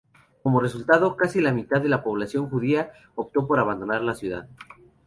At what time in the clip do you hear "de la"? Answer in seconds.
1.79-2.01